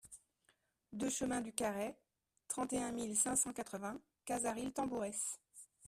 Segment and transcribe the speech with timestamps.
[0.93, 1.95] deux chemin du Carrey,
[2.47, 5.37] trente et un mille cinq cent quatre-vingts Cazaril-Tambourès